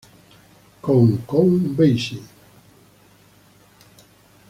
Con 0.81 1.25
Count 1.27 1.75
Basie 1.75 2.21